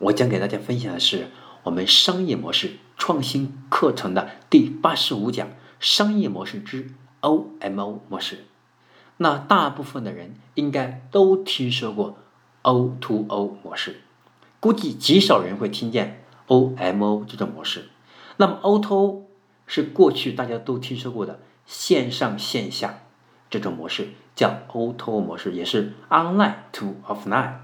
[0.00, 1.28] 我将给大家分享的是
[1.62, 6.90] 我们商业模式创新课程的第八十五讲：商业模式之
[7.20, 8.46] OMO 模式。
[9.18, 12.16] 那大部分的人应该都听说过
[12.62, 14.00] O2O 模式，
[14.58, 17.90] 估计极少人会听见 OMO 这种模式。
[18.38, 19.24] 那么 O2O
[19.66, 23.00] 是过去大家都听说过的线上线下
[23.50, 27.56] 这种模式，叫 O2O 模式，也是 Online to Offline。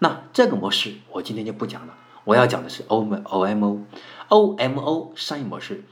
[0.00, 1.94] 那这个模式我今天就不讲了，
[2.24, 3.80] 我要讲的是 O M O M O
[4.28, 5.84] O M O 商业模式，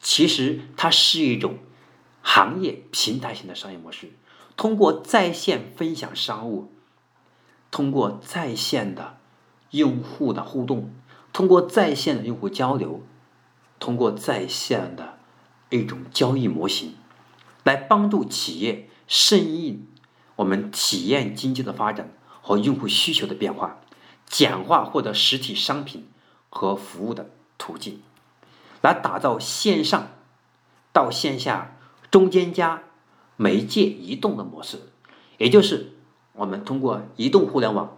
[0.00, 1.58] 其实它是一种
[2.22, 4.12] 行业平台型的商业模式，
[4.56, 6.72] 通过在线分享商务，
[7.70, 9.18] 通过在线的
[9.70, 10.90] 用户的互动，
[11.32, 13.02] 通过在线的用户交流，
[13.78, 15.18] 通过在线的
[15.70, 16.94] 一种交易模型，
[17.62, 19.86] 来帮助企业顺应
[20.36, 22.10] 我们体验经济的发展。
[22.46, 23.80] 和用户需求的变化，
[24.26, 26.06] 简化获得实体商品
[26.50, 28.02] 和服务的途径，
[28.82, 30.10] 来打造线上
[30.92, 31.78] 到线下
[32.10, 32.82] 中间加
[33.36, 34.78] 媒介移动的模式，
[35.38, 35.94] 也就是
[36.34, 37.96] 我们通过移动互联网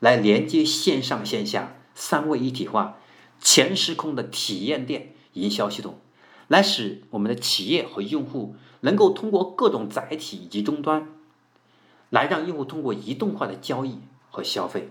[0.00, 2.96] 来连接线上线下三位一体化、
[3.42, 6.00] 全时空的体验店营销系统，
[6.48, 11.06] 来使我们的企业和用户能够通过各种载体以及终端。
[12.12, 13.98] 来让用户通过移动化的交易
[14.30, 14.90] 和消费，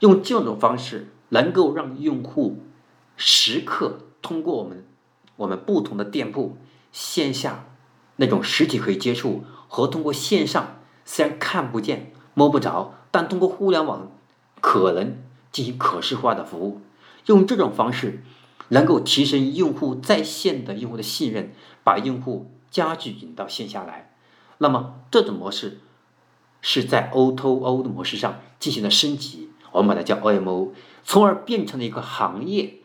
[0.00, 2.58] 用这种方式能够让用户
[3.16, 4.84] 时刻通过我们
[5.36, 6.58] 我们不同的店铺
[6.92, 7.64] 线下
[8.16, 14.12] 那种实体可以接触和通过线上虽然看不见摸不着，但通过互联网
[14.60, 15.16] 可能
[15.50, 16.82] 进行可视化的服务，
[17.24, 18.22] 用这种方式
[18.68, 24.14] 能够提升用户在线的用户的信任，把用户加剧引到线下来。
[24.58, 25.80] 那么这种模式。
[26.66, 30.70] 是在 O2O O 的模式上进行了升级，我们把它叫 OMO，
[31.04, 32.76] 从而变成了一个行业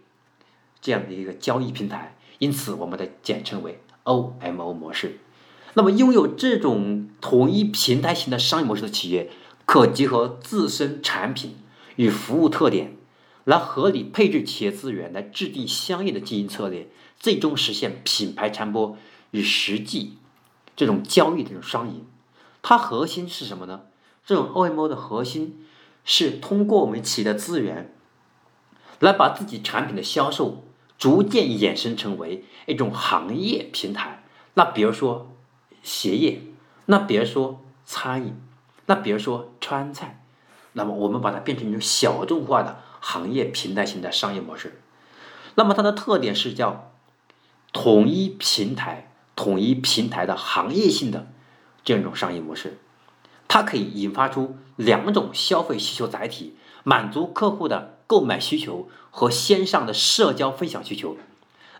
[0.81, 5.19] 这样的一个交易平台，因此我们把它简称为 OMO 模式。
[5.75, 9.31] 那么，拥有这种统一平台型的商业模式的企业，
[9.65, 11.55] 可结合自身产品
[11.95, 12.97] 与服务特点，
[13.45, 18.97] 来合理配置企业资源，来制定相应的经营策略，最终实现品牌传播
[19.31, 20.17] 与实际
[20.75, 22.05] 这种交易的这种双赢。
[22.69, 23.81] 它核心是什么呢？
[24.23, 25.65] 这种 OMO 的核心
[26.05, 27.91] 是通过我们企业的资源，
[28.99, 30.63] 来把自己产品的销售
[30.95, 34.23] 逐渐衍生成为一种行业平台。
[34.53, 35.31] 那比如说
[35.81, 36.43] 鞋业，
[36.85, 38.39] 那比如说餐饮，
[38.85, 40.23] 那比如说川菜，
[40.73, 44.79] 那么我们把它变成一种小众化的行业平台型的商业模式。
[45.55, 46.91] 那么它的特点是叫
[47.73, 51.29] 统一平台，统一平台的行业性的。
[51.83, 52.77] 这种商业模式，
[53.47, 61.17] 它可以引发出两种消费需求载体，满足客户的购买需求和线上的社交分享需求。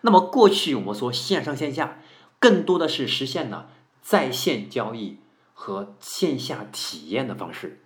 [0.02, 2.00] 那么过去我们说线上线下，
[2.40, 3.68] 更多的是实现了
[4.02, 5.18] 在线交易
[5.54, 7.82] 和线下体验的方式。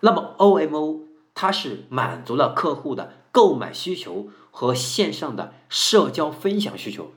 [0.00, 1.00] 那么 OMO
[1.34, 7.12] 它是满足了客户的购买需求和线上的社交分享需求，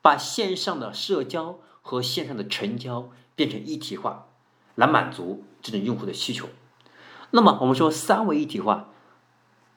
[0.00, 3.10] 把线上的社交和线上的成交。
[3.34, 4.26] 变成一体化，
[4.74, 6.48] 来满足这种用户的需求。
[7.30, 8.88] 那么我们说三维一体化，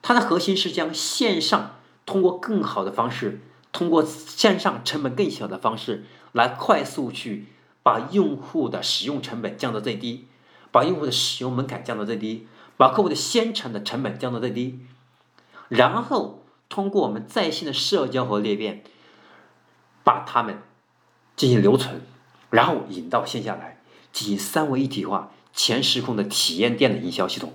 [0.02, 3.40] 它的核心是将线上通过更好的方式，
[3.72, 7.46] 通过线上成本更小的方式，来快速去
[7.82, 10.26] 把用户的使用成本降到最低，
[10.70, 12.46] 把用户的使用门槛降到最低，
[12.76, 14.80] 把客户的先成的成本降到最低，
[15.68, 18.84] 然后通过我们在线的社交和裂变，
[20.04, 20.62] 把它们
[21.36, 22.02] 进行留存。
[22.56, 23.82] 然后引到线下来
[24.14, 27.52] 进行三维一体化、全时空的体验店的营销系统。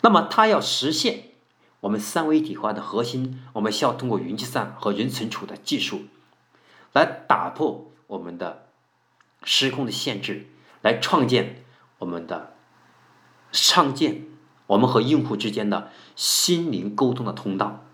[0.00, 1.28] 那么，它要实现
[1.78, 6.02] 我们三维一体化的核心，我们需要通过云计算和云存储的技术，
[6.92, 8.66] 来打破我们的
[9.44, 10.48] 时空的限制，
[10.82, 11.62] 来创建
[12.00, 12.56] 我们的
[13.52, 14.26] 创建
[14.66, 17.84] 我们和用户之间的心灵沟通的通道。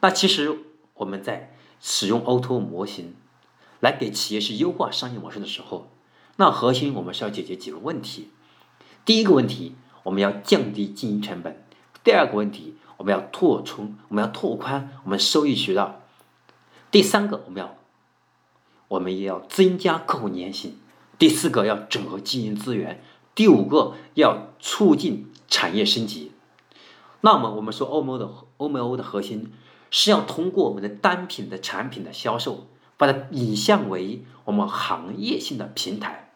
[0.00, 0.58] 那其实
[0.94, 3.14] 我们在使用 O2O 模型。
[3.82, 5.88] 来给企业是优化商业模式的时候，
[6.36, 8.30] 那核心我们是要解决几个问题。
[9.04, 9.74] 第一个问题，
[10.04, 11.66] 我们要降低经营成本，
[12.04, 16.00] 第二个问题，我们要拓充，我们要拓宽我们收益渠道。
[16.92, 17.76] 第三个，我们要，
[18.86, 20.78] 我们也要增加客户粘性。
[21.18, 23.02] 第四个，要整合经营资源。
[23.34, 26.30] 第五个，要促进产业升级。
[27.22, 29.52] 那么，我们说欧盟的欧盟欧的核心
[29.90, 32.68] 是要通过我们的单品的产品的销售，
[33.02, 36.30] 把它引向为我们行业性的平台。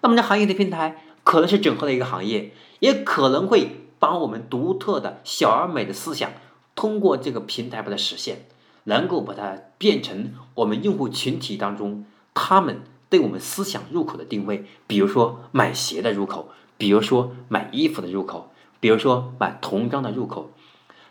[0.00, 6.30] 那么，这行业的平台可能是整合的一个行业，也可能会把我们独特的小而美的思想，
[6.76, 8.46] 通过这个平台把它实现，
[8.84, 14.66] 能够把它变成我们用户群体当中他们对我们思想入口的定位。
[14.86, 20.52] 比如说买鞋的入口，比如说买衣服的入口，比如说买童装的入口，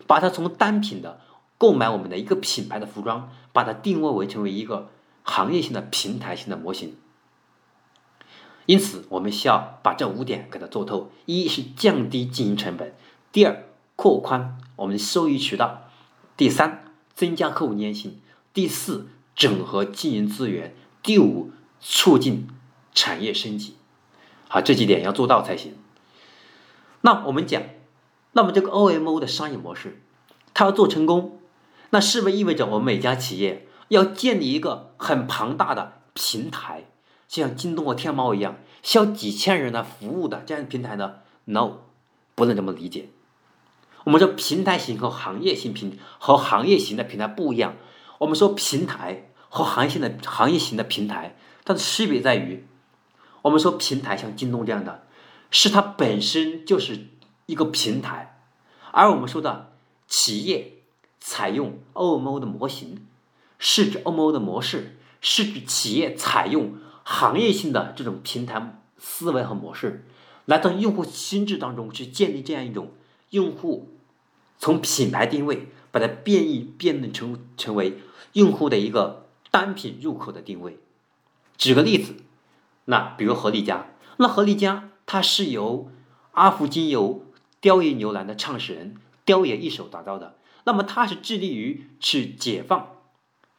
[0.08, 1.20] 把它从单品的
[1.58, 4.90] 购买我们的一个品牌的服装，把它定位为成为一个
[5.24, 6.96] 行业性的平台性的模型。
[8.66, 12.90] 因此，我们需要把这五点给它做透：一是降低经营成本；
[13.32, 13.64] 第二，
[13.96, 15.90] 扩宽我们的收益渠道；
[16.36, 16.84] 第三，
[17.16, 18.20] 增加客户粘性；
[18.54, 20.72] 第四，整合经营资源；
[21.02, 22.48] 第五，促进
[22.94, 23.78] 产业升级。
[24.50, 25.78] 好，这几点要做到才行。
[27.02, 27.64] 那我们讲，
[28.34, 30.02] 那么这个 OMO 的商业模式，
[30.54, 31.40] 它要做成功，
[31.90, 36.86] 那是不是意味着我们每家企业要建立一个很庞大的平台？
[37.28, 41.80] 就像京东和天猫一样，需要几千人来服务的这样的平台呢？No，
[42.36, 43.10] 不能这么理解。
[44.06, 47.76] 我们说平台型和行业型平和行业型的平台不一样。
[48.20, 51.36] 我们说平台和行业性的行业型的平台，
[51.66, 52.66] 它的区别在于，
[53.42, 55.04] 我们说平台像京东这样的，
[55.52, 57.08] 是它本身就是
[57.46, 58.40] 一个平台，
[58.92, 59.74] 而我们说的
[60.08, 60.77] 企业
[61.30, 63.06] 采用 OMO 的模型，
[63.60, 66.78] 是指 OMO 的模式，是指企业采用。
[67.10, 70.06] 行业性的这种平台思维和模式，
[70.44, 72.92] 来到用户心智当中去建立这样一种
[73.30, 73.88] 用户
[74.58, 78.00] 从品牌定位把它变异变得成成为
[78.34, 80.80] 用户的一个单品入口的定位。
[81.58, 82.16] 举个例子，
[82.84, 83.88] 那比如合力家，
[84.18, 85.90] 那合力家它是由
[86.32, 87.24] 阿福精油
[87.62, 90.36] 雕爷牛腩的创始人雕爷一手打造的，
[90.68, 92.98] 那么他是致力于去解放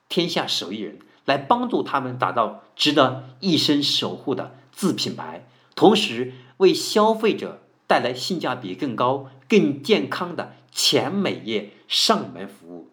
[0.08, 1.00] 天下手艺人。
[1.24, 12.88] 来帮助他们打造值得一生守护的自品牌，同时为消费者带来性价比更高、更健康的全美业上门服务。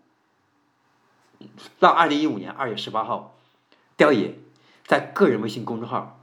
[1.80, 3.38] 到二零一五年二月十八号，
[3.96, 4.38] 雕爷
[4.86, 6.20] 在个人微信公众号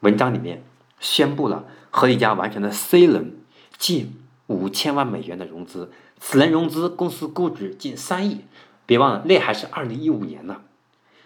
[0.00, 0.64] 文章里面
[0.98, 3.36] 宣布了合力家完成了 C 轮
[3.78, 4.21] 进
[4.52, 8.44] 五千万美元的融资，此轮融资公司估值近三亿。
[8.84, 10.62] 别忘了，那还是二零一五年呢。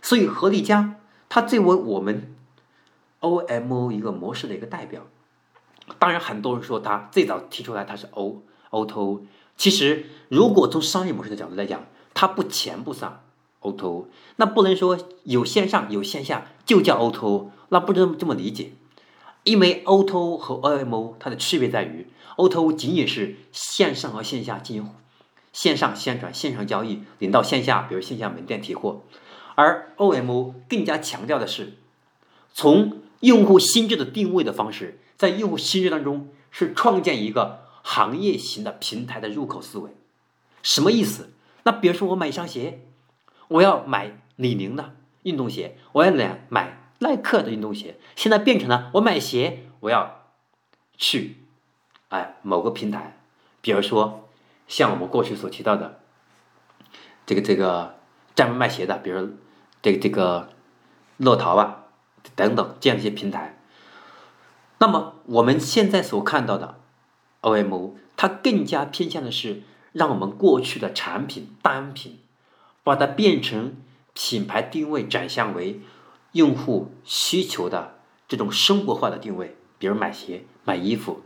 [0.02, 0.96] 所以，合力家
[1.28, 2.34] 它作为我们
[3.20, 5.02] OMO 一个模式的一个代表，
[5.99, 9.23] 当然很多人说它最早提出来它是 O O2O，
[9.56, 13.23] 其实如果从商业模式的角度来讲，它不全部上
[13.62, 14.05] O2O，
[14.37, 18.73] 那不能说有线上有线下就叫 O2O，那不能这么理解，
[19.46, 24.93] 因为 O2O 和 OMO 它的区别在于，O2O 仅仅是线上和线下进行
[25.52, 29.02] 线上宣传、线上交易，领到线下，比如线下门店提货。
[29.54, 31.75] 而 OMO 更加强调的是，
[32.52, 39.92] 从用户心智的定位的方式，在用户心智当中是创建一个行业型的平台的入口思维。
[40.61, 41.30] 什么意思？
[41.62, 42.80] 那比如说我买一双鞋，
[43.47, 47.97] 我要买李宁的运动鞋，我要买买耐克的运动鞋。
[48.15, 50.26] 现在变成了我买鞋，我要
[50.97, 51.37] 去
[52.09, 53.19] 哎某个平台，
[53.61, 54.29] 比如说
[54.69, 56.00] 像我们过去所提到的
[57.25, 57.97] 这个这个
[58.35, 59.31] 专门卖鞋的，比如。
[59.83, 60.49] 这个这个
[61.19, 61.85] 乐淘啊，
[62.35, 63.57] 等等这样一些平台，
[64.79, 66.81] 那么我们现在所看到的
[67.43, 69.62] OMO，它更加偏向的是
[69.93, 72.19] 让我们过去的产品单品，
[72.83, 73.76] 把它变成
[74.12, 75.81] 品牌定位，转向为
[76.37, 81.23] 用户需求的这种生活化的定位，比如买鞋、买衣服、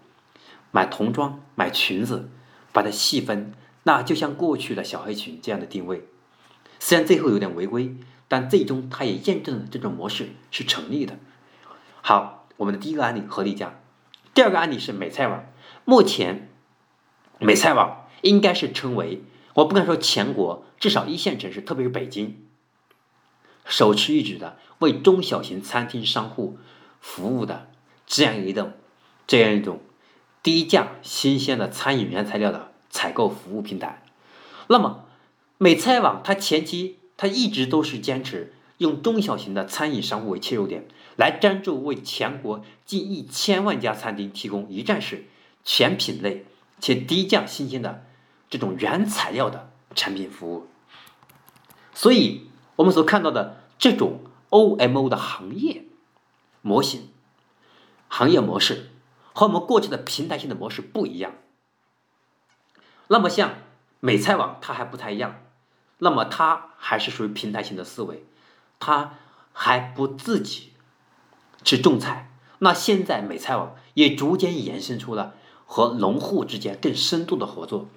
[0.71, 2.31] 买童装、买裙子，
[2.73, 3.53] 把它细分，
[3.83, 6.07] 那就像过去的小黑裙这样的定位，
[6.79, 7.95] 虽然最后有点违规。
[8.33, 11.19] 但最终，它也验证了这种模式是成立的。
[12.01, 13.81] 好，我们的第一个案例合力家，
[14.33, 15.47] 第二个案例是美菜网。
[15.85, 16.49] 目前，
[17.41, 19.25] 美菜网应该是称为，
[19.55, 22.41] 我不敢说全国，至少一线城市，特别是北京，
[23.71, 26.59] 首屈一指的为中小型餐厅商户
[27.01, 27.71] 服务的
[28.07, 28.75] 这样一种
[29.27, 29.81] 这样一种
[30.43, 34.03] 低价新鲜的餐饮原材料的采购服务平台。
[34.69, 35.07] 那么，
[35.57, 36.99] 美菜网它前期。
[37.23, 45.27] 它一直都是坚持用中小型的餐饮商户为切入点，来专注为全国近一千万家餐厅提供一站式、
[45.63, 46.47] 全品类、
[46.79, 48.07] 且低价新鲜的
[48.49, 50.67] 这种原材料的产品服务。
[51.93, 52.47] 所以，
[52.77, 54.21] 我们所看到的这种
[54.51, 55.85] OMO 的行业
[56.61, 57.09] 模型、
[58.09, 58.91] 行业模式，
[59.33, 61.33] 和我们过去的平台性的模式不一样。
[63.09, 63.55] 那么，像
[64.01, 65.41] 美菜网，它还不太一样。
[65.97, 68.23] 那么，它还是属于平台型的思维，
[68.79, 69.15] 它
[69.55, 70.73] 还不自己
[71.65, 72.31] 去种菜。
[72.59, 75.35] 那现在，美菜网也逐渐延伸出了
[75.65, 77.89] 和农户之间更深度的合作，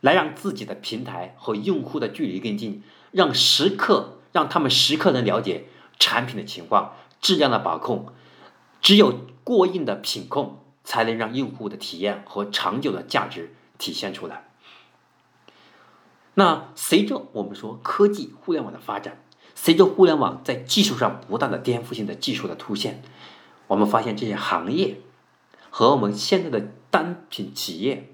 [0.00, 2.84] 来让自己的平台和用户的距离更近。
[3.10, 5.66] 让食客让他们时刻能了解
[5.98, 8.06] 产品的情况、质量的把控，
[8.80, 14.48] 只有过硬的品控，才能让用户的体验和长久的价值体现出来。
[16.34, 19.20] 那随着我们说科技互联网的发展，
[19.54, 23.02] 随着互联网在技术上不断的颠覆性的技术的出现，
[23.66, 25.00] 我们发现这些行业
[25.68, 28.12] 和我们现在的单品企业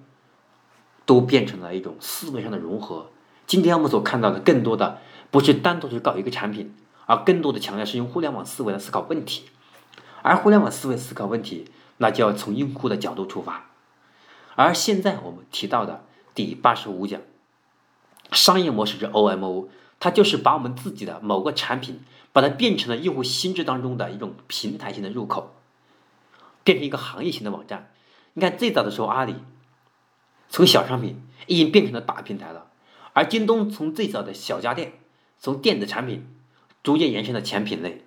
[1.05, 3.11] 都变成了一种思维上的融合。
[3.47, 6.75] 今天我们所看到的，更多的不是单独去搞一个产品，
[7.07, 9.45] 而更多的强调是用互联网思维来思考问题。
[10.23, 11.67] 而互联网思维思考问题，
[11.99, 13.67] 那就要从用户的角度出发。
[14.55, 16.05] 而现在我们提到的
[16.35, 17.21] 第八十五讲，
[18.33, 19.69] 商业模式是 OMO，
[20.01, 22.01] 它就是把我们自己的某个产品，
[22.33, 25.55] 把它变成了用户心智当中的一种平台型的入口，
[26.63, 27.91] 变成一个行业型的网站。
[28.33, 29.35] 你看最早的时候，阿里
[30.49, 32.67] 从小商品已经变成了大平台了。
[33.13, 34.95] 而京东从最早的小家电，
[35.45, 36.27] 从电子产品，
[36.83, 38.03] 逐渐延伸到全品类，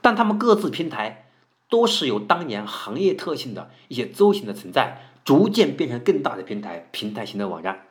[0.00, 1.30] 但他们各自平台
[1.68, 7.86] 都是有当年行业特性的一些周型的存在，逐渐变成更大的平台，平台型的网站，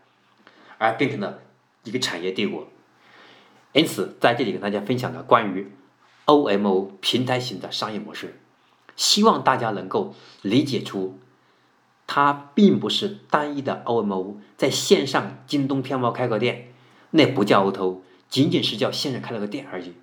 [0.78, 1.40] 而变成了
[1.86, 2.68] 一个产业帝国。
[3.72, 5.72] 因此，在这里跟大家分享的关于
[6.26, 8.42] OMO 平台型的商业模式，
[8.98, 11.18] 希望大家能够理解出。
[12.08, 16.74] 它并不是单一的 OMO，在线上京东、天猫开个店，
[17.12, 19.94] 那不叫 O2O，仅仅是叫线上开了个店而已。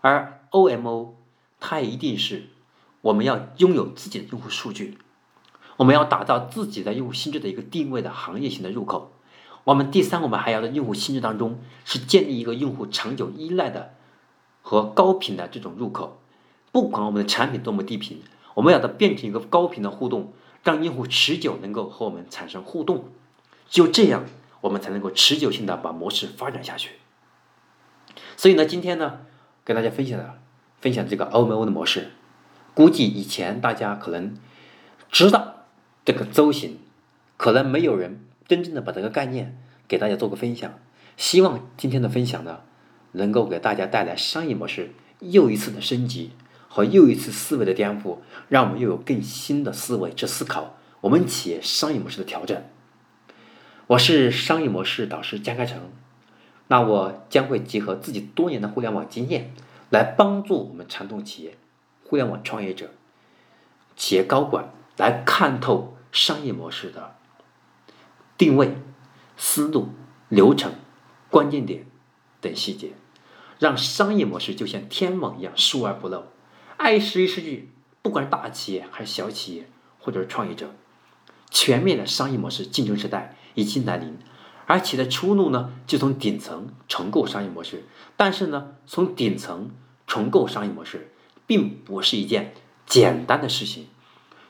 [0.00, 1.10] 而 OMO，
[1.60, 2.48] 它一定是
[3.02, 4.98] 我们要拥有自己的用户数据，
[5.76, 9.12] 我们要打造自己的用户心智的一个定位的行业型的入口。
[9.64, 13.94] 我们第三，我们还要在用户心智当中是建立一个用户长久依赖的
[14.62, 16.20] 和高频的这种入口。
[16.72, 18.22] 不管我们的产品多么低频，
[18.54, 20.32] 我们要它变成一个高频的互动。
[20.64, 23.06] 让用户持久能够和我们产生互动，
[23.68, 24.26] 就这样
[24.60, 26.90] 我们才能够持久性的把模式发展下去。
[28.36, 29.20] 所以呢，今天呢，
[29.64, 30.38] 跟大家分享的
[30.80, 32.10] 分享这个 OMO 的模式，
[32.74, 34.36] 估计以前大家可能
[35.10, 35.66] 知道
[36.04, 36.78] 这个周型，
[37.36, 40.78] 可能没有人真正的把这个概念给大家做个分享。
[41.16, 42.60] 希望今天的分享呢，
[43.12, 46.32] 能够给大家带来商业模式又一次的升级。
[46.74, 52.64] 和又一次思维的颠覆，让我们又有更新的思维去思考我们企业商业模式的调整。
[53.88, 55.90] 我是商业模式导师江开成，
[56.72, 59.52] 那我将会结合自己多年的互联网经验，
[59.90, 61.58] 来帮助我们传统企业、
[62.02, 62.88] 互联网创业者、
[63.94, 67.14] 企业高管来看透商业模式的
[68.38, 68.78] 定位、
[69.36, 69.90] 思路、
[70.30, 70.72] 流程、
[71.28, 71.84] 关键点
[72.40, 72.92] 等细节，
[73.58, 76.24] 让商业模式就像天网一样疏而不漏。
[76.78, 77.68] 爱十一世纪，
[78.00, 79.68] 不管是大企业还是小企业，
[80.00, 80.70] 或者是创业者，
[81.50, 84.16] 全面的商业模式竞争时代已经来临。
[84.72, 87.84] 而企业的出路呢，就从顶层重构商业模式。
[88.16, 89.70] 但是呢，从顶层
[90.06, 91.12] 重构商业模式，
[91.46, 92.54] 并不是一件
[92.86, 93.88] 简单的事情，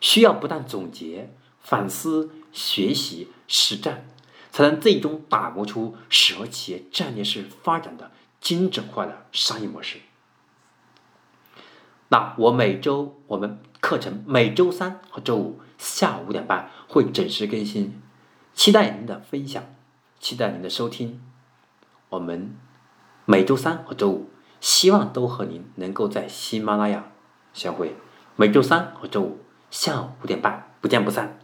[0.00, 4.06] 需要不断总结、反思、学习、实战，
[4.52, 9.98] 才能最终打磨出适合企业战略式发展的精准化的商业模式。
[12.10, 18.00] 那我每周我们课程每周三和周五下午五点半会准时更新，
[18.54, 19.64] 期待您的分享，
[20.22, 21.20] 期待您的收听。
[22.10, 22.56] 我们
[23.24, 27.06] 每周三和周五希望都和您能够在喜马拉雅
[27.52, 27.96] 相会。
[28.36, 31.40] 每周三和周五下午五点半不见不散。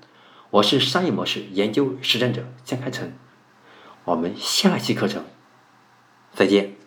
[0.51, 3.13] 我是商业模式研究实战者江开成，
[4.05, 5.25] 我们下期课程
[6.33, 6.78] 再见。